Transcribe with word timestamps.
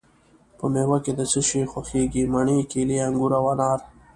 په 0.57 0.65
میوه 0.73 0.97
کی 1.03 1.11
د 1.15 1.21
څه 1.31 1.39
خوښیږی؟ 1.71 2.23
مڼې، 2.33 2.59
کیلې، 2.71 2.97
انګور 3.07 3.31
او 3.39 3.45
انار 3.53 3.79